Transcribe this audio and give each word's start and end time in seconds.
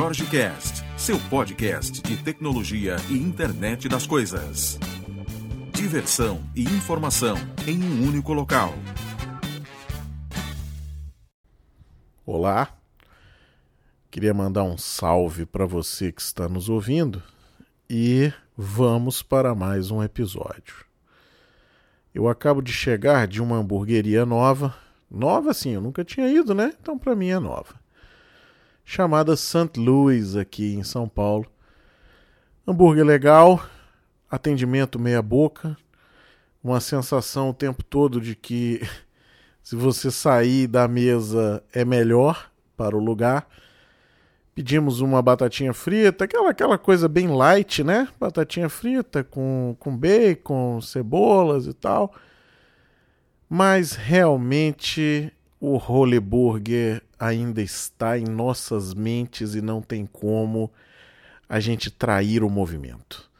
Jorge 0.00 0.24
Cast, 0.24 0.82
seu 0.96 1.18
podcast 1.28 2.00
de 2.00 2.16
tecnologia 2.24 2.96
e 3.10 3.18
internet 3.18 3.86
das 3.86 4.06
coisas. 4.06 4.78
Diversão 5.74 6.42
e 6.56 6.62
informação 6.62 7.36
em 7.66 7.84
um 7.84 8.08
único 8.08 8.32
local. 8.32 8.72
Olá, 12.24 12.74
queria 14.10 14.32
mandar 14.32 14.62
um 14.62 14.78
salve 14.78 15.44
para 15.44 15.66
você 15.66 16.10
que 16.10 16.22
está 16.22 16.48
nos 16.48 16.70
ouvindo 16.70 17.22
e 17.88 18.32
vamos 18.56 19.22
para 19.22 19.54
mais 19.54 19.90
um 19.90 20.02
episódio. 20.02 20.76
Eu 22.14 22.26
acabo 22.26 22.62
de 22.62 22.72
chegar 22.72 23.28
de 23.28 23.42
uma 23.42 23.56
hamburgueria 23.58 24.24
nova, 24.24 24.74
nova 25.10 25.52
sim, 25.52 25.72
eu 25.72 25.82
nunca 25.82 26.02
tinha 26.02 26.26
ido, 26.26 26.54
né? 26.54 26.72
Então 26.80 26.98
para 26.98 27.14
mim 27.14 27.28
é 27.28 27.38
nova. 27.38 27.79
Chamada 28.92 29.36
St. 29.36 29.78
Louis 29.78 30.34
aqui 30.34 30.74
em 30.74 30.82
São 30.82 31.08
Paulo. 31.08 31.46
Hambúrguer 32.66 33.06
legal, 33.06 33.64
atendimento 34.28 34.98
meia 34.98 35.22
boca, 35.22 35.76
uma 36.60 36.80
sensação 36.80 37.50
o 37.50 37.54
tempo 37.54 37.84
todo 37.84 38.20
de 38.20 38.34
que 38.34 38.82
se 39.62 39.76
você 39.76 40.10
sair 40.10 40.66
da 40.66 40.88
mesa 40.88 41.62
é 41.72 41.84
melhor 41.84 42.50
para 42.76 42.96
o 42.96 42.98
lugar. 42.98 43.48
Pedimos 44.56 45.00
uma 45.00 45.22
batatinha 45.22 45.72
frita, 45.72 46.24
aquela, 46.24 46.50
aquela 46.50 46.76
coisa 46.76 47.08
bem 47.08 47.28
light, 47.28 47.84
né? 47.84 48.08
Batatinha 48.18 48.68
frita 48.68 49.22
com, 49.22 49.76
com 49.78 49.96
bacon, 49.96 50.80
cebolas 50.80 51.68
e 51.68 51.72
tal. 51.72 52.12
Mas 53.48 53.92
realmente 53.92 55.32
o 55.60 55.76
Holy 55.76 56.18
Burger 56.18 57.00
ainda 57.20 57.60
está 57.60 58.18
em 58.18 58.24
nossas 58.24 58.94
mentes 58.94 59.54
e 59.54 59.60
não 59.60 59.82
tem 59.82 60.06
como 60.06 60.72
a 61.46 61.60
gente 61.60 61.90
trair 61.90 62.42
o 62.42 62.48
movimento. 62.48 63.30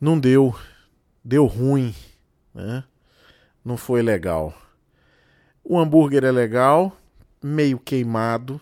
Não 0.00 0.18
deu, 0.18 0.54
deu 1.24 1.46
ruim, 1.46 1.94
né? 2.52 2.82
Não 3.64 3.76
foi 3.76 4.02
legal. 4.02 4.52
O 5.62 5.78
hambúrguer 5.78 6.24
é 6.24 6.32
legal, 6.32 6.96
meio 7.42 7.78
queimado, 7.78 8.60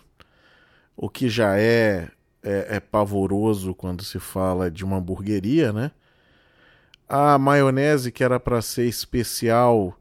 o 0.95 1.09
que 1.09 1.27
já 1.27 1.57
é, 1.57 2.09
é, 2.43 2.75
é 2.75 2.79
pavoroso 2.79 3.73
quando 3.73 4.03
se 4.03 4.19
fala 4.19 4.69
de 4.69 4.85
uma 4.85 4.97
hamburgueria, 4.97 5.73
né? 5.73 5.91
A 7.09 7.37
maionese 7.37 8.11
que 8.11 8.23
era 8.23 8.39
para 8.39 8.61
ser 8.61 8.85
especial, 8.85 9.97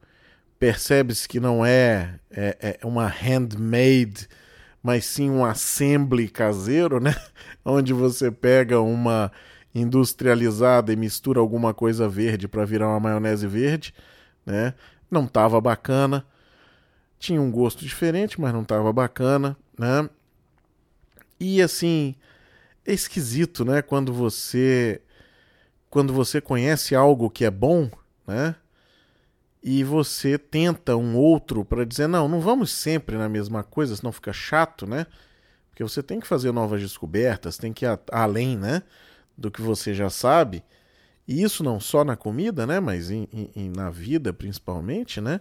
percebe-se 0.65 1.29
que 1.29 1.39
não 1.39 1.63
é, 1.63 2.19
é, 2.31 2.79
é, 2.81 2.87
uma 2.87 3.07
handmade, 3.07 4.27
mas 4.83 5.05
sim 5.05 5.29
um 5.29 5.45
assembly 5.45 6.27
caseiro, 6.27 6.99
né? 6.99 7.15
Onde 7.63 7.93
você 7.93 8.31
pega 8.31 8.81
uma 8.81 9.31
industrializada 9.75 10.91
e 10.91 10.97
mistura 10.97 11.39
alguma 11.39 11.75
coisa 11.75 12.09
verde 12.09 12.49
para 12.49 12.65
virar 12.65 12.89
uma 12.89 12.99
maionese 12.99 13.47
verde, 13.47 13.93
né? 14.47 14.73
Não 15.11 15.27
tava 15.27 15.61
bacana. 15.61 16.25
Tinha 17.19 17.43
um 17.43 17.51
gosto 17.51 17.85
diferente, 17.85 18.41
mas 18.41 18.55
não 18.55 18.65
tava 18.65 18.91
bacana, 18.91 19.59
né? 19.79 20.09
E 21.39 21.61
assim, 21.61 22.15
é 22.87 22.95
esquisito, 22.95 23.67
né? 23.67 23.83
Quando 23.83 24.15
você 24.15 25.03
quando 25.91 26.15
você 26.15 26.41
conhece 26.41 26.95
algo 26.95 27.29
que 27.29 27.45
é 27.45 27.51
bom, 27.51 27.91
né? 28.27 28.57
E 29.67 29.83
você 29.83 30.37
tenta 30.37 30.95
um 30.95 31.17
outro 31.17 31.65
para 31.65 31.87
dizer 31.87 32.07
não, 32.07 32.29
não 32.29 32.39
vamos 32.39 32.71
sempre 32.71 33.17
na 33.17 33.31
mesma 33.31 33.65
coisa, 33.65 33.97
senão 33.97 34.13
fica 34.13 34.31
chato, 34.31 34.87
né? 34.87 35.07
Porque 35.71 35.83
você 35.83 36.03
tem 36.03 36.21
que 36.21 36.27
fazer 36.27 36.53
novas 36.53 36.83
descobertas, 36.83 37.57
tem 37.57 37.73
que 37.73 37.87
ir 37.87 37.99
além, 38.13 38.59
né? 38.59 38.83
Do 39.35 39.51
que 39.51 39.63
você 39.63 39.95
já 39.95 40.11
sabe. 40.11 40.63
E 41.27 41.43
isso 41.43 41.65
não 41.65 41.81
só 41.81 42.05
na 42.05 42.15
comida, 42.15 42.67
né? 42.67 42.79
Mas 42.79 43.11
em, 43.11 43.27
em, 43.57 43.71
na 43.71 43.89
vida 43.89 44.35
principalmente, 44.35 45.19
né? 45.19 45.41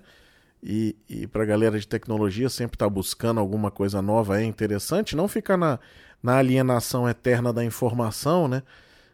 E, 0.64 0.96
e 1.10 1.28
para 1.28 1.44
a 1.44 1.46
galera 1.46 1.78
de 1.78 1.86
tecnologia 1.86 2.50
sempre 2.50 2.76
estar 2.76 2.86
tá 2.86 2.90
buscando 2.90 3.42
alguma 3.42 3.70
coisa 3.70 4.02
nova 4.02 4.40
é 4.40 4.46
interessante, 4.46 5.18
não 5.18 5.28
ficar 5.28 5.58
na, 5.58 5.78
na 6.24 6.38
alienação 6.38 7.10
eterna 7.10 7.52
da 7.52 7.66
informação, 7.66 8.48
né? 8.48 8.64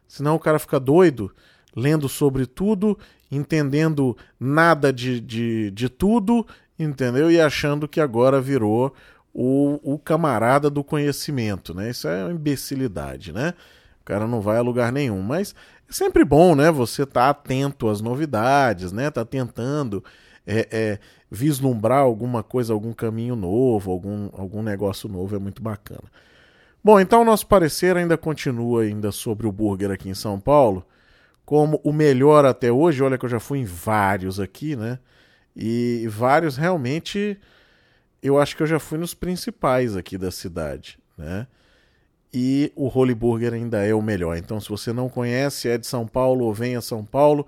Senão 0.08 0.36
o 0.36 0.40
cara 0.40 0.60
fica 0.60 0.80
doido, 0.80 1.34
lendo 1.76 2.08
sobre 2.08 2.46
tudo, 2.46 2.96
entendendo 3.32 4.18
nada 4.40 4.92
de, 4.92 5.20
de, 5.20 5.72
de 5.72 5.90
tudo, 5.90 6.46
entendeu? 6.78 7.30
E 7.30 7.40
achando 7.40 7.88
que 7.88 8.02
agora 8.02 8.42
virou 8.42 8.94
o, 9.34 9.80
o 9.84 10.00
camarada 10.00 10.70
do 10.70 10.84
conhecimento, 10.84 11.74
né? 11.74 11.90
Isso 11.90 12.08
é 12.08 12.24
uma 12.24 12.34
imbecilidade, 12.34 13.32
né? 13.32 13.54
O 14.02 14.06
cara 14.06 14.28
não 14.28 14.42
vai 14.42 14.58
a 14.58 14.62
lugar 14.62 14.92
nenhum, 14.92 15.22
mas 15.22 15.54
é 15.90 15.94
sempre 15.94 16.24
bom, 16.26 16.56
né? 16.56 16.72
Você 16.72 17.06
tá 17.06 17.30
atento 17.30 17.88
às 17.90 18.02
novidades, 18.02 18.92
né? 18.92 19.12
Tá 19.12 19.24
tentando 19.24 20.04
é, 20.46 20.68
é, 20.72 21.00
vislumbrar 21.30 22.00
alguma 22.00 22.42
coisa, 22.42 22.74
algum 22.74 22.92
caminho 22.92 23.36
novo, 23.36 23.92
algum, 23.92 24.30
algum 24.34 24.64
negócio 24.64 25.08
novo, 25.08 25.36
é 25.36 25.40
muito 25.40 25.62
bacana. 25.62 26.04
Bom, 26.84 27.00
então 27.00 27.26
nosso 27.26 27.46
parecer 27.46 27.98
ainda 27.98 28.18
continua 28.18 28.84
ainda 28.84 29.12
sobre 29.12 29.46
o 29.46 29.52
burger 29.52 29.92
aqui 29.92 30.10
em 30.10 30.14
São 30.14 30.40
Paulo, 30.40 30.86
como 31.50 31.82
o 31.84 31.92
melhor 31.92 32.46
até 32.46 32.72
hoje. 32.72 33.02
Olha 33.02 33.18
que 33.18 33.26
eu 33.26 33.30
já 33.30 33.40
fui 33.40 33.58
em 33.58 33.66
vários 33.66 34.40
aqui, 34.40 34.76
né? 34.76 35.00
E 35.56 36.08
vários 36.08 36.56
realmente, 36.56 37.40
eu 38.22 38.40
acho 38.40 38.56
que 38.56 38.62
eu 38.62 38.68
já 38.68 38.78
fui 38.78 39.00
nos 39.00 39.16
principais 39.16 39.98
aqui 39.98 40.16
da 40.16 40.30
cidade, 40.30 41.00
né? 41.18 41.48
E 42.32 42.72
o 42.76 42.88
Holy 42.88 43.16
Burger 43.16 43.56
ainda 43.56 43.84
é 43.84 43.96
o 43.96 44.02
melhor. 44.02 44.38
Então, 44.38 44.62
se 44.62 44.70
você 44.70 44.94
não 44.94 45.10
conhece, 45.10 45.68
é 45.68 45.76
de 45.76 45.88
São 45.88 46.06
Paulo 46.06 46.46
ou 46.46 46.54
vem 46.54 46.76
a 46.76 46.82
São 46.82 47.04
Paulo, 47.04 47.48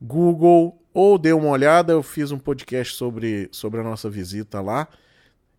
Google 0.00 0.82
ou 0.94 1.18
dê 1.18 1.34
uma 1.34 1.50
olhada. 1.50 1.92
Eu 1.92 2.02
fiz 2.02 2.30
um 2.32 2.38
podcast 2.38 2.94
sobre, 2.94 3.50
sobre 3.52 3.78
a 3.78 3.84
nossa 3.84 4.08
visita 4.08 4.62
lá. 4.62 4.88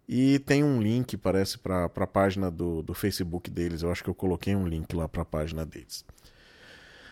E 0.07 0.39
tem 0.39 0.63
um 0.63 0.81
link, 0.81 1.15
parece, 1.17 1.59
para 1.59 1.85
a 1.85 2.07
página 2.07 2.49
do, 2.49 2.81
do 2.81 2.95
Facebook 2.95 3.47
deles. 3.51 3.83
Eu 3.83 3.91
acho 3.91 4.03
que 4.03 4.09
eu 4.09 4.15
coloquei 4.15 4.55
um 4.55 4.67
link 4.67 4.91
lá 4.95 5.07
para 5.07 5.21
a 5.21 5.25
página 5.25 5.63
deles. 5.63 6.03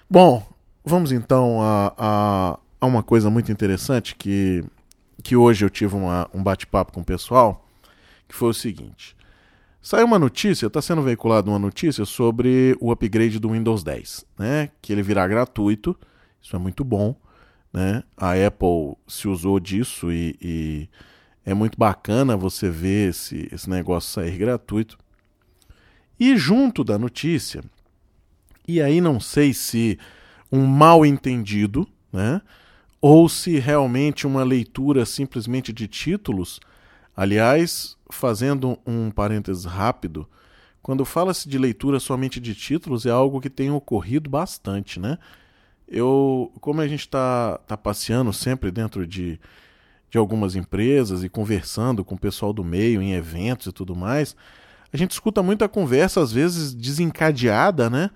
Bom, 0.09 0.41
vamos 0.85 1.11
então 1.11 1.61
a, 1.61 1.93
a, 1.97 2.59
a, 2.79 2.85
uma 2.85 3.03
coisa 3.03 3.29
muito 3.29 3.51
interessante 3.51 4.15
que, 4.15 4.63
que 5.21 5.35
hoje 5.35 5.65
eu 5.65 5.69
tive 5.69 5.97
uma, 5.97 6.29
um 6.33 6.41
bate-papo 6.41 6.93
com 6.93 7.01
o 7.01 7.05
pessoal, 7.05 7.67
que 8.25 8.33
foi 8.33 8.47
o 8.47 8.53
seguinte. 8.53 9.17
Saiu 9.81 10.05
uma 10.05 10.17
notícia, 10.17 10.67
está 10.67 10.81
sendo 10.81 11.01
veiculada 11.01 11.49
uma 11.49 11.59
notícia 11.59 12.05
sobre 12.05 12.77
o 12.79 12.89
upgrade 12.89 13.37
do 13.37 13.49
Windows 13.49 13.83
10, 13.83 14.25
né? 14.39 14.69
Que 14.81 14.93
ele 14.93 15.03
virá 15.03 15.27
gratuito, 15.27 15.93
isso 16.41 16.55
é 16.55 16.59
muito 16.59 16.85
bom. 16.85 17.13
Né? 17.73 18.01
A 18.15 18.31
Apple 18.31 18.95
se 19.09 19.27
usou 19.27 19.59
disso 19.59 20.09
e, 20.09 20.37
e 20.41 20.89
é 21.45 21.53
muito 21.53 21.77
bacana 21.77 22.37
você 22.37 22.69
ver 22.69 23.09
esse, 23.09 23.49
esse 23.51 23.69
negócio 23.69 24.09
sair 24.09 24.37
gratuito. 24.37 24.97
E 26.17 26.37
junto 26.37 26.81
da 26.81 26.97
notícia, 26.97 27.61
e 28.67 28.81
aí 28.81 28.99
não 28.99 29.19
sei 29.19 29.53
se 29.53 29.97
um 30.51 30.65
mal 30.65 31.05
entendido, 31.05 31.87
né? 32.11 32.41
ou 32.99 33.29
se 33.29 33.59
realmente 33.59 34.25
uma 34.25 34.43
leitura 34.43 35.05
simplesmente 35.05 35.71
de 35.71 35.87
títulos. 35.87 36.59
Aliás, 37.15 37.95
fazendo 38.09 38.77
um 38.85 39.11
parênteses 39.11 39.65
rápido, 39.65 40.27
quando 40.81 41.05
fala-se 41.05 41.47
de 41.47 41.57
leitura 41.57 41.99
somente 41.99 42.39
de 42.39 42.55
títulos, 42.55 43.05
é 43.05 43.09
algo 43.09 43.39
que 43.39 43.49
tem 43.49 43.69
ocorrido 43.71 44.29
bastante, 44.29 44.99
né? 44.99 45.17
eu, 45.87 46.51
como 46.59 46.81
a 46.81 46.87
gente 46.87 47.01
está 47.01 47.57
tá 47.65 47.77
passeando 47.77 48.33
sempre 48.33 48.69
dentro 48.71 49.07
de, 49.07 49.39
de 50.09 50.17
algumas 50.17 50.55
empresas 50.55 51.23
e 51.23 51.29
conversando 51.29 52.03
com 52.03 52.15
o 52.15 52.19
pessoal 52.19 52.51
do 52.51 52.63
meio 52.63 53.01
em 53.01 53.13
eventos 53.13 53.67
e 53.67 53.71
tudo 53.71 53.95
mais, 53.95 54.35
a 54.91 54.97
gente 54.97 55.11
escuta 55.11 55.41
muita 55.41 55.69
conversa, 55.69 56.21
às 56.21 56.31
vezes 56.31 56.73
desencadeada, 56.73 57.89
né? 57.89 58.09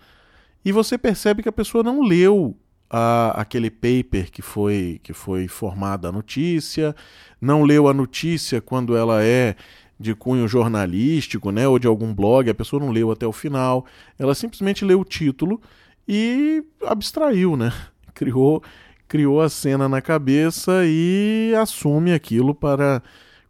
E 0.64 0.72
você 0.72 0.98
percebe 0.98 1.42
que 1.42 1.50
a 1.50 1.54
pessoa 1.54 1.84
não 1.84 2.02
leu 2.02 2.56
a, 2.90 3.42
aquele 3.42 3.72
paper 3.72 4.30
que 4.32 4.42
foi, 4.42 5.00
que 5.02 5.14
foi 5.14 5.48
formada 5.48 6.10
a 6.10 6.12
notícia, 6.12 6.96
não 7.40 7.64
leu 7.64 7.88
a 7.88 7.94
notícia 7.94 8.62
quando 8.62 8.96
ela 8.96 9.24
é 9.24 9.56
de 10.00 10.14
cunho 10.16 10.48
jornalístico, 10.48 11.52
né, 11.52 11.68
ou 11.68 11.78
de 11.78 11.88
algum 11.88 12.14
blog, 12.14 12.50
a 12.50 12.56
pessoa 12.56 12.80
não 12.80 12.92
leu 12.92 13.12
até 13.12 13.26
o 13.26 13.32
final, 13.32 13.86
ela 14.18 14.34
simplesmente 14.34 14.84
leu 14.84 15.00
o 15.02 15.06
título 15.06 15.62
e 16.08 16.64
abstraiu, 16.86 17.56
né? 17.56 17.72
Criou, 18.14 18.62
criou 19.08 19.42
a 19.42 19.50
cena 19.50 19.88
na 19.88 20.02
cabeça 20.02 20.82
e 20.86 21.54
assume 21.60 22.14
aquilo 22.14 22.54
para 22.54 23.02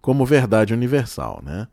como 0.02 0.26
verdade 0.26 0.74
universal, 0.74 1.42
né? 1.44 1.68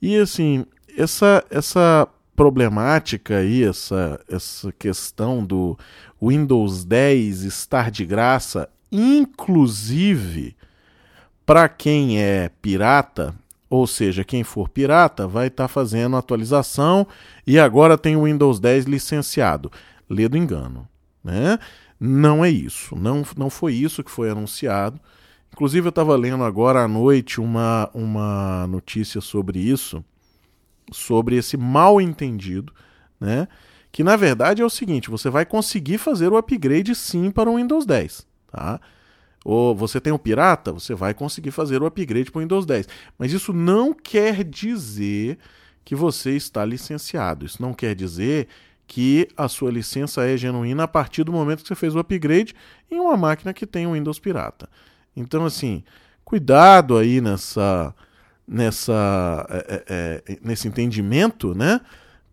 E 0.00 0.16
assim, 0.16 0.64
essa 0.96 1.44
essa 1.50 2.08
problemática 2.36 3.38
aí, 3.38 3.64
essa 3.64 4.20
essa 4.30 4.70
questão 4.72 5.44
do 5.44 5.76
Windows 6.22 6.84
10 6.84 7.42
estar 7.42 7.90
de 7.90 8.04
graça, 8.04 8.68
inclusive 8.92 10.54
para 11.44 11.68
quem 11.68 12.20
é 12.20 12.50
pirata 12.60 13.34
Ou 13.68 13.86
seja, 13.86 14.24
quem 14.24 14.44
for 14.44 14.68
pirata 14.68 15.26
vai 15.26 15.48
estar 15.48 15.64
tá 15.64 15.68
fazendo 15.68 16.16
atualização 16.16 17.06
e 17.44 17.58
agora 17.58 17.98
tem 17.98 18.14
o 18.16 18.24
Windows 18.24 18.60
10 18.60 18.84
licenciado. 18.84 19.72
Lê 20.08 20.28
do 20.28 20.36
engano. 20.36 20.88
Né? 21.24 21.58
Não 21.98 22.44
é 22.44 22.50
isso. 22.50 22.94
Não, 22.94 23.24
não 23.36 23.50
foi 23.50 23.74
isso 23.74 24.04
que 24.04 24.10
foi 24.10 24.30
anunciado. 24.30 25.00
Inclusive, 25.52 25.86
eu 25.86 25.90
estava 25.90 26.14
lendo 26.16 26.44
agora 26.44 26.84
à 26.84 26.88
noite 26.88 27.40
uma, 27.40 27.90
uma 27.94 28.66
notícia 28.66 29.20
sobre 29.20 29.58
isso, 29.58 30.04
sobre 30.92 31.36
esse 31.36 31.56
mal 31.56 32.00
entendido, 32.00 32.72
né? 33.20 33.48
Que 33.90 34.04
na 34.04 34.16
verdade 34.16 34.62
é 34.62 34.64
o 34.64 34.70
seguinte: 34.70 35.10
você 35.10 35.30
vai 35.30 35.44
conseguir 35.44 35.98
fazer 35.98 36.32
o 36.32 36.36
upgrade 36.36 36.94
sim 36.94 37.30
para 37.30 37.50
o 37.50 37.56
Windows 37.56 37.86
10, 37.86 38.26
tá? 38.50 38.80
Ou 39.44 39.76
você 39.76 40.00
tem 40.00 40.12
o 40.12 40.18
pirata, 40.18 40.72
você 40.72 40.92
vai 40.92 41.14
conseguir 41.14 41.52
fazer 41.52 41.80
o 41.80 41.86
upgrade 41.86 42.30
para 42.30 42.40
o 42.40 42.42
Windows 42.42 42.66
10. 42.66 42.88
Mas 43.16 43.32
isso 43.32 43.52
não 43.52 43.94
quer 43.94 44.42
dizer 44.42 45.38
que 45.84 45.94
você 45.94 46.32
está 46.32 46.64
licenciado. 46.64 47.46
Isso 47.46 47.62
não 47.62 47.72
quer 47.72 47.94
dizer 47.94 48.48
que 48.88 49.28
a 49.36 49.48
sua 49.48 49.70
licença 49.70 50.24
é 50.26 50.36
genuína 50.36 50.82
a 50.82 50.88
partir 50.88 51.22
do 51.22 51.32
momento 51.32 51.62
que 51.62 51.68
você 51.68 51.76
fez 51.76 51.94
o 51.94 52.00
upgrade 52.00 52.54
em 52.90 52.98
uma 52.98 53.16
máquina 53.16 53.54
que 53.54 53.66
tem 53.66 53.86
o 53.86 53.92
Windows 53.92 54.18
pirata. 54.18 54.68
Então, 55.16 55.44
assim, 55.44 55.84
cuidado 56.24 56.96
aí 56.96 57.20
nessa, 57.20 57.94
nessa, 58.46 59.46
é, 59.50 59.84
é, 59.88 60.22
é, 60.28 60.38
nesse 60.42 60.68
entendimento, 60.68 61.54
né? 61.54 61.80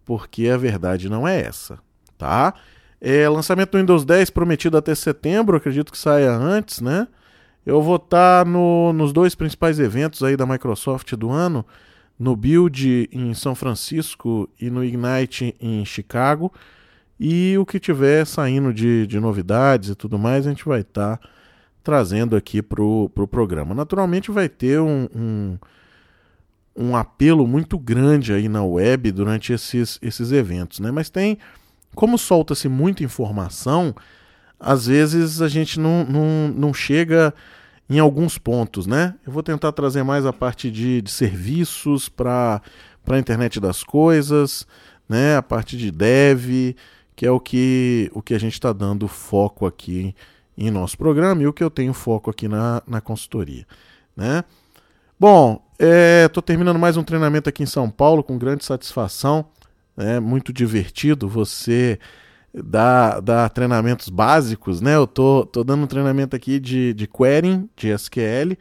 Porque 0.06 0.48
a 0.50 0.58
verdade 0.58 1.10
não 1.10 1.28
é 1.28 1.42
essa, 1.42 1.80
tá? 2.18 2.54
É, 3.00 3.28
lançamento 3.28 3.72
do 3.72 3.78
Windows 3.78 4.06
10 4.06 4.30
prometido 4.30 4.78
até 4.78 4.94
setembro, 4.96 5.58
acredito 5.58 5.92
que 5.92 5.98
saia 5.98 6.32
antes, 6.32 6.80
né? 6.82 7.08
Eu 7.66 7.82
vou 7.82 7.96
estar 7.96 8.46
tá 8.46 8.50
no, 8.50 8.94
nos 8.94 9.14
dois 9.14 9.36
principais 9.36 9.80
eventos 9.80 10.24
aí 10.24 10.36
da 10.36 10.46
Microsoft 10.46 11.14
do 11.16 11.30
ano, 11.30 11.66
no 12.20 12.36
Build 12.36 13.10
em 13.12 13.34
São 13.34 13.56
Francisco 13.56 14.50
e 14.60 14.70
no 14.70 14.84
Ignite 14.84 15.56
em 15.60 15.84
Chicago. 15.86 16.52
E 17.20 17.58
o 17.58 17.66
que 17.66 17.80
tiver 17.80 18.26
saindo 18.26 18.74
de, 18.74 19.08
de 19.08 19.20
novidades 19.20 19.90
e 19.90 19.96
tudo 19.96 20.20
mais, 20.20 20.46
a 20.46 20.50
gente 20.50 20.66
vai 20.66 20.82
estar 20.82 21.18
tá 21.18 21.30
trazendo 21.84 22.36
aqui 22.36 22.62
para 22.62 22.82
o 22.82 23.10
pro 23.10 23.28
programa. 23.28 23.74
Naturalmente 23.74 24.32
vai 24.32 24.50
ter 24.50 24.80
um, 24.80 25.08
um, 25.16 25.58
um, 26.76 26.96
apelo 26.96 27.48
muito 27.48 27.78
grande 27.78 28.34
aí 28.34 28.48
na 28.50 28.64
web 28.64 29.12
durante 29.12 29.54
esses, 29.54 30.00
esses 30.02 30.32
eventos, 30.32 30.80
né? 30.80 30.92
Mas 30.92 31.10
tem, 31.10 31.38
como 31.96 32.18
solta-se 32.18 32.68
muita 32.68 33.04
informação, 33.04 33.96
às 34.60 34.88
vezes 34.88 35.42
a 35.42 35.48
gente 35.48 35.80
não, 35.80 36.06
não, 36.06 36.48
não 36.50 36.74
chega 36.74 37.34
em 37.90 38.00
alguns 38.00 38.38
pontos, 38.38 38.88
né? 38.88 39.16
Eu 39.26 39.32
vou 39.32 39.44
tentar 39.44 39.72
trazer 39.72 40.04
mais 40.04 40.26
a 40.26 40.34
parte 40.34 40.72
de, 40.72 41.02
de 41.02 41.12
serviços 41.12 42.10
para 42.10 42.62
a 43.08 43.20
internet 43.20 43.60
das 43.60 43.84
coisas, 43.84 44.66
né? 45.08 45.38
A 45.38 45.44
parte 45.44 45.78
de 45.78 45.92
dev, 45.92 46.76
que 47.16 47.26
é 47.26 47.32
o 47.32 47.40
que, 47.40 48.10
o 48.14 48.22
que 48.22 48.34
a 48.34 48.40
gente 48.40 48.54
está 48.54 48.74
dando 48.74 49.08
foco 49.08 49.66
aqui 49.66 50.16
em 50.58 50.70
nosso 50.72 50.98
programa 50.98 51.42
e 51.42 51.48
o 51.48 51.54
que 51.54 51.64
eu 51.64 51.70
tenho 51.70 51.94
foco 51.94 52.30
aqui 52.30 52.48
na, 52.48 52.82
na 52.88 53.02
consultoria. 53.02 53.66
Né? 54.16 54.44
Bom, 55.20 55.64
estou 56.26 56.42
é, 56.42 56.46
terminando 56.46 56.80
mais 56.80 56.96
um 56.96 57.04
treinamento 57.04 57.50
aqui 57.50 57.62
em 57.62 57.66
São 57.66 57.90
Paulo 57.90 58.24
com 58.24 58.38
grande 58.38 58.64
satisfação. 58.64 59.46
É 59.98 60.18
muito 60.18 60.54
divertido 60.54 61.28
você 61.28 62.00
dar, 62.54 63.20
dar 63.20 63.50
treinamentos 63.50 64.08
básicos. 64.08 64.80
Né? 64.80 64.96
Eu 64.96 65.06
tô, 65.06 65.46
tô 65.46 65.62
dando 65.62 65.84
um 65.84 65.88
treinamento 65.88 66.38
aqui 66.38 66.58
de, 66.58 66.94
de 66.94 67.06
querying, 67.06 67.70
de 67.76 67.90
SQL, 67.90 68.58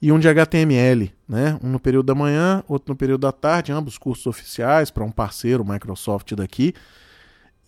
e 0.00 0.12
um 0.12 0.20
de 0.20 0.28
HTML. 0.28 1.12
Né? 1.28 1.58
Um 1.64 1.68
no 1.68 1.80
período 1.80 2.06
da 2.06 2.14
manhã, 2.14 2.62
outro 2.68 2.92
no 2.92 2.96
período 2.96 3.22
da 3.22 3.32
tarde, 3.32 3.72
ambos 3.72 3.98
cursos 3.98 4.26
oficiais 4.26 4.88
para 4.88 5.02
um 5.02 5.10
parceiro 5.10 5.64
Microsoft 5.64 6.32
daqui. 6.34 6.74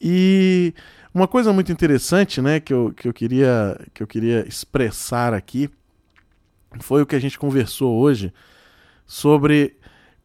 E 0.01 0.73
uma 1.13 1.27
coisa 1.27 1.53
muito 1.53 1.73
interessante, 1.73 2.41
né, 2.41 2.61
que 2.61 2.73
eu, 2.73 2.93
que 2.93 3.09
eu, 3.09 3.13
queria, 3.13 3.77
que 3.93 4.03
eu 4.03 4.07
queria 4.07 4.47
expressar 4.47 5.35
aqui 5.35 5.69
foi 6.81 7.03
o 7.03 7.07
que 7.07 7.17
a 7.17 7.21
gente 7.21 7.39
conversou 7.39 7.97
hoje 7.99 8.33
sobre 9.07 9.77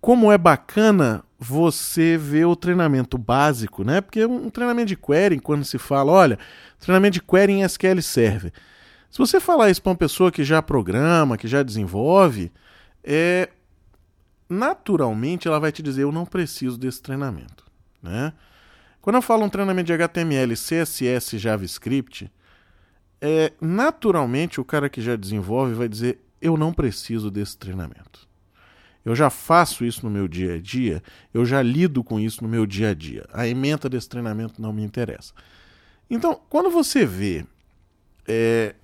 como 0.01 0.31
é 0.31 0.37
bacana 0.37 1.23
você 1.37 2.17
ver 2.17 2.45
o 2.45 2.55
treinamento 2.55 3.17
básico, 3.17 3.83
né? 3.83 4.01
Porque 4.01 4.25
um 4.25 4.49
treinamento 4.49 4.87
de 4.87 4.97
query, 4.97 5.39
quando 5.39 5.63
se 5.63 5.77
fala, 5.77 6.11
olha, 6.11 6.39
treinamento 6.79 7.13
de 7.13 7.21
query 7.21 7.53
em 7.53 7.63
SQL 7.63 8.01
Server. 8.01 8.51
Se 9.09 9.17
você 9.17 9.39
falar 9.39 9.69
isso 9.69 9.81
para 9.81 9.91
uma 9.91 9.97
pessoa 9.97 10.31
que 10.31 10.43
já 10.43 10.61
programa, 10.61 11.37
que 11.37 11.47
já 11.47 11.63
desenvolve, 11.63 12.51
é 13.03 13.49
naturalmente 14.47 15.47
ela 15.47 15.59
vai 15.59 15.71
te 15.71 15.81
dizer 15.81 16.03
eu 16.03 16.11
não 16.11 16.25
preciso 16.25 16.77
desse 16.77 17.01
treinamento, 17.01 17.65
né? 18.01 18.33
Quando 19.01 19.15
eu 19.15 19.21
falo 19.21 19.45
um 19.45 19.49
treinamento 19.49 19.87
de 19.87 19.93
HTML, 19.93 20.53
CSS 20.55 21.37
JavaScript, 21.37 22.31
é, 23.21 23.53
naturalmente 23.61 24.59
o 24.59 24.65
cara 24.65 24.89
que 24.89 25.01
já 25.01 25.15
desenvolve 25.15 25.73
vai 25.73 25.87
dizer: 25.87 26.19
eu 26.41 26.57
não 26.57 26.73
preciso 26.73 27.31
desse 27.31 27.57
treinamento. 27.57 28.28
Eu 29.05 29.15
já 29.15 29.29
faço 29.29 29.85
isso 29.85 30.05
no 30.05 30.11
meu 30.11 30.27
dia 30.27 30.55
a 30.55 30.59
dia, 30.59 31.01
eu 31.33 31.45
já 31.45 31.61
lido 31.61 32.03
com 32.03 32.19
isso 32.19 32.43
no 32.43 32.49
meu 32.49 32.65
dia 32.65 32.89
a 32.89 32.93
dia. 32.93 33.25
A 33.31 33.47
ementa 33.47 33.89
desse 33.89 34.09
treinamento 34.09 34.61
não 34.61 34.73
me 34.73 34.83
interessa. 34.83 35.33
Então, 36.09 36.39
quando 36.49 36.69
você 36.69 37.05
vê 37.05 37.45
é, 38.27 38.75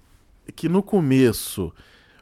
que 0.55 0.69
no 0.69 0.81
começo 0.81 1.73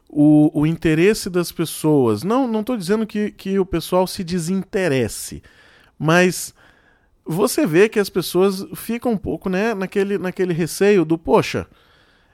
o, 0.10 0.52
o 0.54 0.66
interesse 0.66 1.30
das 1.30 1.52
pessoas, 1.52 2.24
não 2.24 2.60
estou 2.60 2.78
dizendo 2.78 3.06
que, 3.06 3.32
que 3.32 3.58
o 3.58 3.66
pessoal 3.66 4.06
se 4.06 4.24
desinteresse, 4.24 5.42
mas 5.98 6.54
você 7.26 7.66
vê 7.66 7.90
que 7.90 8.00
as 8.00 8.10
pessoas 8.10 8.66
ficam 8.76 9.14
um 9.14 9.18
pouco 9.18 9.50
né, 9.50 9.74
naquele, 9.74 10.18
naquele 10.18 10.54
receio 10.54 11.06
do, 11.06 11.18
poxa, 11.18 11.68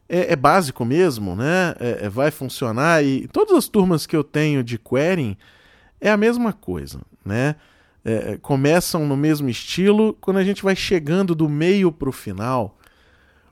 é, 0.09 0.33
é 0.33 0.35
básico 0.35 0.83
mesmo, 0.83 1.35
né? 1.35 1.75
É, 1.79 2.05
é, 2.05 2.09
vai 2.09 2.31
funcionar. 2.31 3.03
E 3.03 3.27
todas 3.27 3.55
as 3.55 3.67
turmas 3.67 4.07
que 4.07 4.15
eu 4.15 4.23
tenho 4.23 4.63
de 4.63 4.79
querying 4.79 5.37
é 6.01 6.09
a 6.09 6.17
mesma 6.17 6.51
coisa, 6.51 6.99
né? 7.23 7.55
É, 8.03 8.33
é 8.33 8.37
começam 8.37 9.07
no 9.07 9.15
mesmo 9.15 9.47
estilo. 9.47 10.17
Quando 10.19 10.37
a 10.37 10.43
gente 10.43 10.63
vai 10.63 10.75
chegando 10.75 11.35
do 11.35 11.47
meio 11.47 11.91
para 11.91 12.09
o 12.09 12.11
final, 12.11 12.77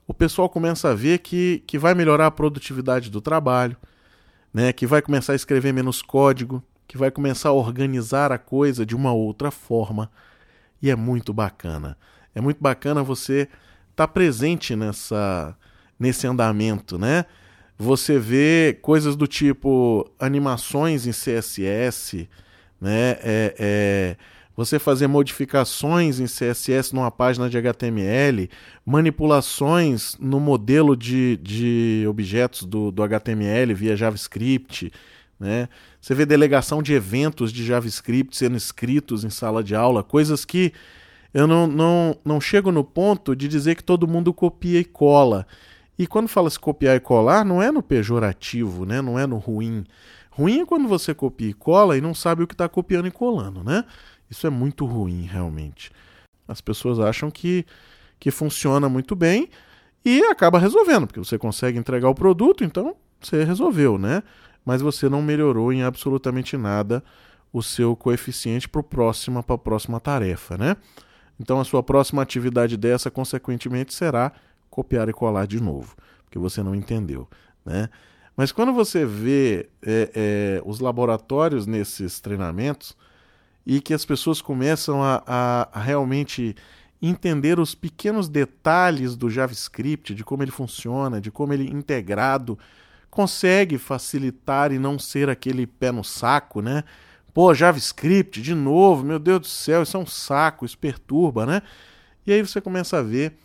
o 0.06 0.12
pessoal 0.12 0.48
começa 0.48 0.90
a 0.90 0.94
ver 0.94 1.18
que, 1.18 1.62
que 1.66 1.78
vai 1.78 1.94
melhorar 1.94 2.26
a 2.26 2.30
produtividade 2.30 3.10
do 3.10 3.20
trabalho, 3.20 3.76
né? 4.52 4.72
que 4.72 4.86
vai 4.86 5.00
começar 5.00 5.34
a 5.34 5.36
escrever 5.36 5.72
menos 5.72 6.02
código, 6.02 6.62
que 6.88 6.96
vai 6.96 7.10
começar 7.10 7.50
a 7.50 7.52
organizar 7.52 8.32
a 8.32 8.38
coisa 8.38 8.84
de 8.84 8.96
uma 8.96 9.12
outra 9.12 9.50
forma 9.50 10.10
e 10.80 10.90
é 10.90 10.96
muito 10.96 11.32
bacana. 11.32 11.96
É 12.34 12.40
muito 12.40 12.58
bacana 12.58 13.02
você 13.02 13.42
estar 13.90 14.06
tá 14.06 14.08
presente 14.08 14.74
nessa 14.74 15.54
nesse 15.98 16.26
andamento, 16.26 16.98
né? 16.98 17.24
Você 17.78 18.18
vê 18.18 18.78
coisas 18.82 19.14
do 19.14 19.26
tipo 19.26 20.10
animações 20.18 21.06
em 21.06 21.12
CSS, 21.12 22.28
né? 22.80 23.16
É, 23.22 23.54
é, 23.58 24.16
você 24.56 24.80
fazer 24.80 25.06
modificações 25.06 26.18
em 26.18 26.24
CSS 26.24 26.92
numa 26.92 27.12
página 27.12 27.48
de 27.48 27.56
HTML, 27.56 28.50
manipulações 28.84 30.16
no 30.18 30.40
modelo 30.40 30.96
de, 30.96 31.36
de 31.36 32.04
objetos 32.08 32.64
do, 32.64 32.90
do 32.90 33.02
HTML 33.04 33.72
via 33.72 33.96
JavaScript, 33.96 34.92
né? 35.38 35.68
Você 36.00 36.14
vê 36.14 36.26
delegação 36.26 36.82
de 36.82 36.92
eventos 36.92 37.52
de 37.52 37.64
JavaScript 37.64 38.36
sendo 38.36 38.56
escritos 38.56 39.22
em 39.22 39.30
sala 39.30 39.62
de 39.62 39.74
aula, 39.76 40.02
coisas 40.02 40.44
que 40.44 40.72
eu 41.32 41.46
não, 41.46 41.66
não, 41.66 42.16
não 42.24 42.40
chego 42.40 42.72
no 42.72 42.82
ponto 42.82 43.36
de 43.36 43.46
dizer 43.46 43.76
que 43.76 43.84
todo 43.84 44.08
mundo 44.08 44.32
copia 44.32 44.80
e 44.80 44.84
cola. 44.84 45.46
E 45.98 46.06
quando 46.06 46.28
fala-se 46.28 46.58
copiar 46.58 46.96
e 46.96 47.00
colar, 47.00 47.44
não 47.44 47.62
é 47.62 47.72
no 47.72 47.82
pejorativo, 47.82 48.84
né? 48.84 49.02
não 49.02 49.18
é 49.18 49.26
no 49.26 49.38
ruim. 49.38 49.84
Ruim 50.30 50.60
é 50.60 50.66
quando 50.66 50.86
você 50.86 51.12
copia 51.12 51.48
e 51.48 51.54
cola 51.54 51.96
e 51.96 52.00
não 52.00 52.14
sabe 52.14 52.42
o 52.42 52.46
que 52.46 52.54
está 52.54 52.68
copiando 52.68 53.08
e 53.08 53.10
colando, 53.10 53.64
né? 53.64 53.84
Isso 54.30 54.46
é 54.46 54.50
muito 54.50 54.86
ruim, 54.86 55.22
realmente. 55.22 55.90
As 56.46 56.60
pessoas 56.60 57.00
acham 57.00 57.30
que, 57.30 57.66
que 58.20 58.30
funciona 58.30 58.88
muito 58.88 59.16
bem 59.16 59.48
e 60.04 60.22
acaba 60.26 60.58
resolvendo, 60.58 61.06
porque 61.06 61.18
você 61.18 61.36
consegue 61.36 61.76
entregar 61.76 62.08
o 62.08 62.14
produto, 62.14 62.62
então 62.62 62.94
você 63.20 63.42
resolveu, 63.42 63.98
né? 63.98 64.22
mas 64.68 64.82
você 64.82 65.08
não 65.08 65.22
melhorou 65.22 65.72
em 65.72 65.82
absolutamente 65.82 66.54
nada 66.54 67.02
o 67.50 67.62
seu 67.62 67.96
coeficiente 67.96 68.68
para 68.68 68.82
próxima 68.82 69.42
para 69.42 69.54
a 69.54 69.58
próxima 69.58 69.98
tarefa, 69.98 70.58
né? 70.58 70.76
Então 71.40 71.58
a 71.58 71.64
sua 71.64 71.82
próxima 71.82 72.20
atividade 72.20 72.76
dessa, 72.76 73.10
consequentemente, 73.10 73.94
será 73.94 74.30
copiar 74.70 75.08
e 75.08 75.12
colar 75.12 75.46
de 75.46 75.60
novo, 75.60 75.96
porque 76.24 76.38
você 76.38 76.62
não 76.62 76.74
entendeu, 76.74 77.28
né? 77.64 77.88
Mas 78.36 78.52
quando 78.52 78.72
você 78.72 79.04
vê 79.04 79.68
é, 79.82 80.10
é, 80.14 80.62
os 80.64 80.78
laboratórios 80.78 81.66
nesses 81.66 82.20
treinamentos 82.20 82.96
e 83.66 83.80
que 83.80 83.92
as 83.92 84.04
pessoas 84.04 84.40
começam 84.40 85.02
a, 85.02 85.22
a, 85.26 85.68
a 85.72 85.80
realmente 85.82 86.54
entender 87.02 87.58
os 87.58 87.74
pequenos 87.74 88.28
detalhes 88.28 89.16
do 89.16 89.28
JavaScript, 89.28 90.14
de 90.14 90.24
como 90.24 90.42
ele 90.42 90.50
funciona, 90.50 91.20
de 91.20 91.30
como 91.30 91.52
ele 91.52 91.68
integrado 91.68 92.58
consegue 93.10 93.78
facilitar 93.78 94.72
e 94.72 94.78
não 94.78 94.98
ser 94.98 95.28
aquele 95.28 95.66
pé 95.66 95.90
no 95.90 96.04
saco, 96.04 96.60
né? 96.60 96.84
Pô, 97.32 97.54
JavaScript 97.54 98.40
de 98.40 98.54
novo, 98.54 99.04
meu 99.04 99.18
Deus 99.18 99.40
do 99.40 99.46
céu, 99.46 99.82
isso 99.82 99.96
é 99.96 100.00
um 100.00 100.06
saco, 100.06 100.64
isso 100.64 100.78
perturba, 100.78 101.46
né? 101.46 101.62
E 102.26 102.32
aí 102.32 102.40
você 102.40 102.60
começa 102.60 102.98
a 102.98 103.02
ver 103.02 103.36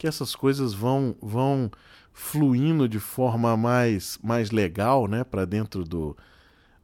que 0.00 0.06
essas 0.06 0.34
coisas 0.34 0.72
vão 0.72 1.14
vão 1.20 1.70
fluindo 2.10 2.88
de 2.88 2.98
forma 2.98 3.54
mais 3.54 4.18
mais 4.22 4.50
legal, 4.50 5.06
né, 5.06 5.24
para 5.24 5.44
dentro 5.44 5.84
do, 5.84 6.16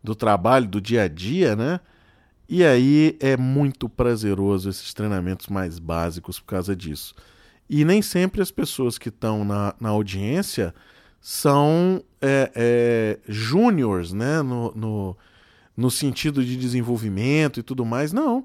do 0.04 0.14
trabalho, 0.14 0.68
do 0.68 0.82
dia 0.82 1.04
a 1.04 1.08
dia, 1.08 1.56
né? 1.56 1.80
E 2.46 2.62
aí 2.62 3.16
é 3.18 3.35
muito 3.35 3.88
prazeroso 3.88 4.68
esses 4.68 4.92
treinamentos 4.92 5.46
mais 5.49 5.78
básicos 5.78 6.38
por 6.38 6.46
causa 6.46 6.76
disso. 6.76 7.14
E 7.68 7.87
nem 7.87 8.02
sempre 8.02 8.42
as 8.42 8.50
pessoas 8.50 8.99
que 8.99 9.08
estão 9.08 9.46
na, 9.46 9.75
na 9.80 9.88
audiência 9.88 10.75
são 11.18 12.04
é, 12.20 12.52
é, 12.54 13.18
júniors, 13.26 14.12
né? 14.12 14.42
No, 14.42 14.73
no, 14.76 15.16
no, 15.75 15.90
sentido 15.90 16.44
de 16.44 16.54
desenvolvimento 16.54 17.61
e 17.61 17.62
tudo 17.62 17.85
mais, 17.85 18.12
não. 18.12 18.44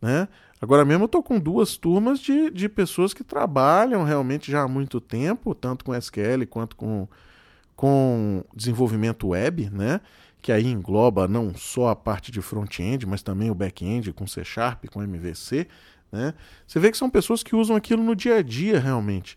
Né? 0.00 0.26
Agora 0.60 0.84
mesmo 0.84 1.04
eu 1.04 1.06
estou 1.06 1.22
com 1.22 1.38
duas 1.38 1.76
turmas 1.76 2.18
de, 2.18 2.50
de 2.50 2.68
pessoas 2.68 3.12
que 3.12 3.22
trabalham 3.22 4.04
realmente 4.04 4.50
já 4.50 4.62
há 4.62 4.68
muito 4.68 5.00
tempo, 5.00 5.54
tanto 5.54 5.84
com 5.84 5.94
SQL 5.94 6.46
quanto 6.48 6.76
com, 6.76 7.06
com 7.74 8.42
desenvolvimento 8.54 9.28
web, 9.28 9.68
né? 9.70 10.00
que 10.40 10.52
aí 10.52 10.66
engloba 10.66 11.26
não 11.26 11.54
só 11.54 11.88
a 11.88 11.96
parte 11.96 12.30
de 12.30 12.40
front-end, 12.40 13.04
mas 13.04 13.22
também 13.22 13.50
o 13.50 13.54
back-end 13.54 14.12
com 14.12 14.26
C 14.26 14.44
Sharp, 14.44 14.86
com 14.86 15.02
MVC. 15.02 15.66
Né? 16.10 16.34
Você 16.66 16.78
vê 16.78 16.90
que 16.90 16.96
são 16.96 17.10
pessoas 17.10 17.42
que 17.42 17.56
usam 17.56 17.74
aquilo 17.76 18.02
no 18.02 18.14
dia 18.14 18.36
a 18.36 18.42
dia 18.42 18.78
realmente. 18.78 19.36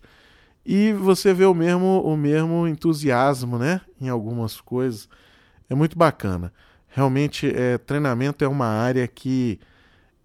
E 0.64 0.92
você 0.92 1.34
vê 1.34 1.44
o 1.44 1.52
mesmo, 1.52 2.00
o 2.04 2.16
mesmo 2.16 2.66
entusiasmo 2.66 3.58
né? 3.58 3.80
em 4.00 4.08
algumas 4.08 4.60
coisas. 4.60 5.08
É 5.68 5.74
muito 5.74 5.98
bacana. 5.98 6.52
Realmente, 6.88 7.52
é, 7.54 7.76
treinamento 7.76 8.44
é 8.44 8.48
uma 8.48 8.66
área 8.66 9.06
que 9.06 9.58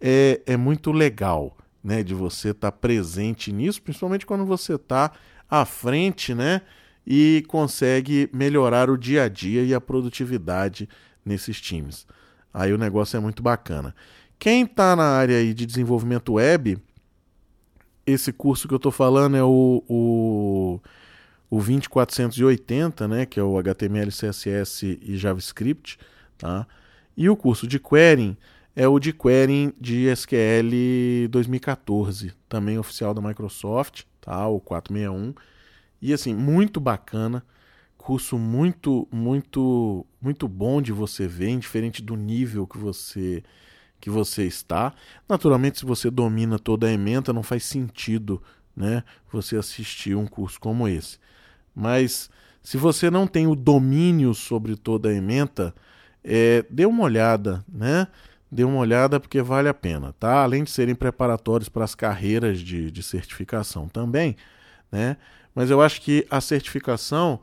é, 0.07 0.39
é 0.45 0.55
muito 0.55 0.91
legal 0.91 1.57
né? 1.83 2.03
de 2.03 2.13
você 2.13 2.49
estar 2.49 2.69
tá 2.69 2.77
presente 2.77 3.51
nisso, 3.51 3.81
principalmente 3.81 4.23
quando 4.23 4.45
você 4.45 4.75
está 4.75 5.11
à 5.49 5.65
frente 5.65 6.35
né? 6.35 6.61
e 7.07 7.43
consegue 7.47 8.29
melhorar 8.31 8.87
o 8.87 8.97
dia 8.97 9.23
a 9.23 9.27
dia 9.27 9.63
e 9.63 9.73
a 9.73 9.81
produtividade 9.81 10.87
nesses 11.25 11.59
times. 11.59 12.05
Aí 12.53 12.71
o 12.71 12.77
negócio 12.77 13.17
é 13.17 13.19
muito 13.19 13.41
bacana. 13.41 13.95
Quem 14.37 14.63
está 14.63 14.95
na 14.95 15.05
área 15.05 15.37
aí 15.37 15.55
de 15.55 15.65
desenvolvimento 15.65 16.33
web, 16.33 16.77
esse 18.05 18.31
curso 18.31 18.67
que 18.67 18.75
eu 18.75 18.77
estou 18.77 18.91
falando 18.91 19.35
é 19.35 19.43
o, 19.43 19.83
o, 19.89 20.79
o 21.49 21.59
20480, 21.59 23.07
né, 23.07 23.25
que 23.25 23.39
é 23.39 23.43
o 23.43 23.57
HTML, 23.57 24.11
CSS 24.11 24.99
e 25.01 25.17
JavaScript, 25.17 25.97
tá? 26.37 26.67
E 27.17 27.27
o 27.27 27.35
curso 27.35 27.65
de 27.65 27.79
querying 27.79 28.37
é 28.75 28.87
o 28.87 28.99
de 28.99 29.13
querying 29.13 29.73
de 29.79 30.07
SQL 30.07 31.29
2014, 31.29 32.33
também 32.49 32.77
oficial 32.77 33.13
da 33.13 33.21
Microsoft, 33.21 34.03
tá? 34.19 34.47
O 34.47 34.59
461 34.59 35.33
e 36.01 36.13
assim, 36.13 36.35
muito 36.35 36.79
bacana, 36.79 37.43
curso 37.97 38.37
muito, 38.37 39.07
muito, 39.11 40.05
muito 40.21 40.47
bom 40.47 40.81
de 40.81 40.91
você 40.91 41.27
ver, 41.27 41.49
indiferente 41.49 42.01
do 42.01 42.15
nível 42.15 42.67
que 42.67 42.77
você 42.77 43.43
que 43.99 44.09
você 44.09 44.43
está. 44.43 44.93
Naturalmente, 45.27 45.79
se 45.79 45.85
você 45.85 46.11
domina 46.11 46.59
toda 46.59 46.85
a 46.85 46.91
ementa, 46.91 47.33
não 47.33 47.41
faz 47.41 47.63
sentido, 47.63 48.39
né, 48.75 49.03
você 49.31 49.55
assistir 49.55 50.15
um 50.15 50.27
curso 50.27 50.59
como 50.59 50.87
esse. 50.87 51.17
Mas 51.73 52.29
se 52.61 52.77
você 52.77 53.09
não 53.09 53.25
tem 53.25 53.47
o 53.47 53.55
domínio 53.55 54.35
sobre 54.35 54.75
toda 54.75 55.09
a 55.09 55.13
ementa, 55.13 55.73
é, 56.23 56.63
dê 56.69 56.85
uma 56.85 57.03
olhada, 57.03 57.65
né? 57.67 58.07
Dê 58.51 58.63
uma 58.63 58.79
olhada 58.79 59.19
porque 59.19 59.41
vale 59.41 59.67
a 59.67 59.73
pena, 59.73 60.13
tá? 60.19 60.43
Além 60.43 60.63
de 60.63 60.71
serem 60.71 60.95
preparatórios 60.95 61.67
para 61.67 61.83
as 61.83 61.95
carreiras 61.95 62.59
de, 62.59 62.91
de 62.91 63.03
certificação 63.03 63.87
também, 63.87 64.35
né? 64.91 65.17
Mas 65.53 65.69
eu 65.69 65.81
acho 65.81 66.01
que 66.01 66.25
a 66.29 66.39
certificação 66.41 67.39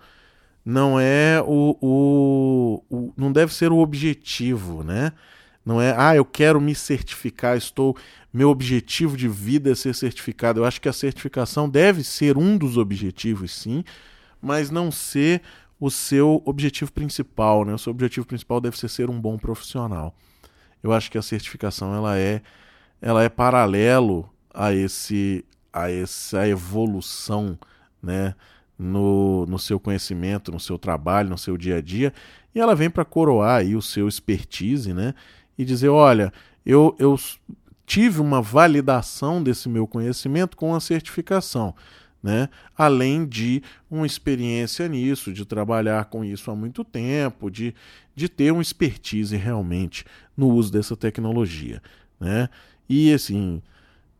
não 0.65 0.99
é 1.01 1.43
o, 1.45 1.77
o, 1.81 2.85
o, 2.89 3.13
não 3.17 3.33
deve 3.33 3.53
ser 3.53 3.73
o 3.73 3.79
objetivo, 3.79 4.85
né? 4.85 5.13
Não 5.65 5.81
é, 5.81 5.95
ah, 5.97 6.15
eu 6.15 6.25
quero 6.25 6.61
me 6.61 6.75
certificar, 6.75 7.57
estou 7.57 7.97
meu 8.33 8.49
objetivo 8.49 9.17
de 9.17 9.29
vida 9.29 9.71
é 9.71 9.75
ser 9.75 9.95
certificado. 9.95 10.61
Eu 10.61 10.65
acho 10.65 10.81
que 10.81 10.89
a 10.89 10.93
certificação 10.93 11.69
deve 11.69 12.03
ser 12.03 12.39
um 12.39 12.57
dos 12.57 12.79
objetivos, 12.79 13.53
sim, 13.53 13.85
mas 14.41 14.71
não 14.71 14.91
ser 14.91 15.43
o 15.79 15.91
seu 15.91 16.43
objetivo 16.47 16.91
principal, 16.93 17.65
né? 17.65 17.75
O 17.75 17.79
seu 17.79 17.91
objetivo 17.91 18.27
principal 18.27 18.61
deve 18.61 18.79
ser 18.79 18.89
ser 18.89 19.11
um 19.11 19.21
bom 19.21 19.37
profissional. 19.37 20.15
Eu 20.83 20.93
acho 20.93 21.11
que 21.11 21.19
a 21.19 21.23
certificação 21.23 21.95
ela 21.95 22.19
é 22.19 22.43
ela 23.01 23.23
é 23.23 23.29
paralelo 23.29 24.29
a 24.55 24.73
esse 24.73 25.45
a 25.73 25.91
essa 25.91 26.47
evolução 26.47 27.59
né, 28.03 28.35
no, 28.79 29.47
no 29.47 29.59
seu 29.59 29.81
conhecimento, 29.81 30.53
no 30.53 30.61
seu 30.61 30.77
trabalho, 30.77 31.31
no 31.31 31.39
seu 31.39 31.57
dia 31.57 31.77
a 31.77 31.81
dia, 31.81 32.13
e 32.55 32.61
ela 32.61 32.75
vem 32.75 32.91
para 32.91 33.05
coroar 33.05 33.61
aí 33.61 33.75
o 33.75 33.81
seu 33.81 34.07
expertise, 34.07 34.93
né, 34.93 35.15
e 35.57 35.65
dizer, 35.65 35.89
olha, 35.89 36.33
eu, 36.67 36.95
eu 36.99 37.19
tive 37.87 38.21
uma 38.21 38.43
validação 38.43 39.43
desse 39.43 39.69
meu 39.69 39.87
conhecimento 39.87 40.57
com 40.57 40.75
a 40.75 40.81
certificação, 40.81 41.75
né? 42.23 42.49
Além 42.77 43.27
de 43.27 43.63
uma 43.91 44.07
experiência 44.07 44.87
nisso, 44.89 45.33
de 45.33 45.45
trabalhar 45.45 46.05
com 46.07 46.25
isso 46.25 46.51
há 46.51 46.55
muito 46.55 46.85
tempo, 46.85 47.51
de, 47.51 47.75
de 48.15 48.29
ter 48.29 48.53
uma 48.53 48.63
expertise 48.63 49.37
realmente 49.37 50.05
no 50.37 50.49
uso 50.49 50.73
dessa 50.73 50.97
tecnologia, 50.97 51.83
né? 52.21 52.49
E 52.89 53.13
assim, 53.13 53.63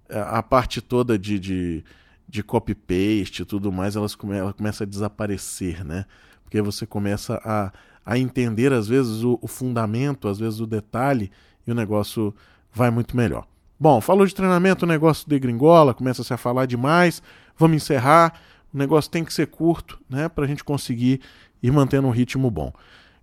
a 0.09 0.43
parte 0.43 0.81
toda 0.81 1.19
de, 1.19 1.39
de 1.39 1.85
de 2.33 2.43
copy-paste 2.43 3.43
e 3.43 3.45
tudo 3.45 3.71
mais, 3.71 3.95
elas 3.95 4.15
come, 4.15 4.35
ela 4.35 4.55
começa 4.55 4.85
a 4.85 4.87
desaparecer, 4.87 5.85
né? 5.85 6.07
Porque 6.43 6.63
você 6.63 6.87
começa 6.87 7.39
a, 7.45 7.71
a 8.07 8.19
entender, 8.19 8.73
às 8.73 8.89
vezes, 8.89 9.23
o, 9.23 9.39
o 9.43 9.47
fundamento, 9.47 10.27
às 10.27 10.39
vezes, 10.39 10.59
o 10.59 10.67
detalhe, 10.67 11.31
e 11.67 11.71
o 11.71 11.75
negócio 11.75 12.35
vai 12.73 12.91
muito 12.91 13.15
melhor. 13.15 13.47
Bom, 13.83 14.01
falou 14.01 14.25
de 14.25 14.33
treinamento, 14.33 14.85
o 14.85 14.89
negócio 14.89 15.29
de 15.29 15.37
gringola, 15.41 15.93
começa-se 15.93 16.33
a 16.33 16.37
falar 16.37 16.67
demais. 16.67 17.21
Vamos 17.59 17.79
encerrar. 17.79 18.33
O 18.73 18.79
negócio 18.79 19.11
tem 19.11 19.25
que 19.25 19.35
ser 19.35 19.49
curto, 19.49 19.99
né? 20.09 20.29
Para 20.29 20.45
a 20.45 20.47
gente 20.47 20.63
conseguir 20.63 21.21
ir 21.61 21.73
mantendo 21.73 22.07
um 22.07 22.13
ritmo 22.13 22.49
bom. 22.49 22.73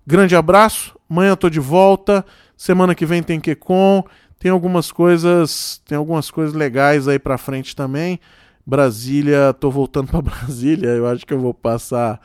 Grande 0.06 0.36
abraço. 0.36 1.00
Amanhã 1.10 1.30
eu 1.30 1.38
tô 1.38 1.50
de 1.50 1.62
volta. 1.62 2.26
Semana 2.58 2.94
que 2.94 3.06
vem 3.06 3.24
tem 3.24 3.40
com 3.58 4.04
Tem 4.38 4.52
algumas 4.52 4.92
coisas, 4.92 5.82
tem 5.86 5.98
algumas 5.98 6.30
coisas 6.30 6.54
legais 6.54 7.08
aí 7.08 7.18
para 7.18 7.38
frente 7.38 7.74
também. 7.74 8.20
Brasília, 8.66 9.54
tô 9.54 9.72
voltando 9.72 10.08
para 10.12 10.22
Brasília, 10.22 10.90
eu 10.90 11.08
acho 11.08 11.26
que 11.26 11.34
eu 11.34 11.40
vou 11.40 11.54
passar 11.54 12.20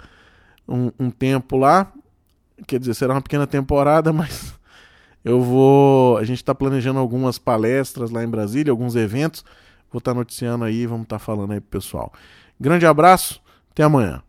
um, 0.69 0.91
um, 0.99 1.09
tempo 1.09 1.57
lá. 1.57 1.93
Quer 2.67 2.81
dizer, 2.81 2.95
será 2.95 3.14
uma 3.14 3.23
pequena 3.23 3.47
temporada, 3.47 4.11
mas 4.12 4.59
eu 5.25 5.40
vou. 5.40 6.19
A 6.19 6.25
gente 6.25 6.38
está 6.38 6.54
planejando 6.54 6.99
algumas 6.99 7.38
palestras 7.38 8.11
lá 8.11 8.23
em 8.23 8.28
Brasília, 8.28 8.71
alguns 8.71 8.95
eventos. 8.95 9.45
Vou 9.90 9.99
estar 9.99 10.12
tá 10.12 10.19
noticiando 10.19 10.64
aí, 10.64 10.87
vamos 10.87 11.04
estar 11.04 11.19
tá 11.19 11.25
falando 11.25 11.52
aí 11.52 11.61
pro 11.61 11.81
pessoal. 11.81 12.12
Grande 12.61 12.85
abraço, 12.85 13.40
até 13.71 13.83
amanhã. 13.83 14.23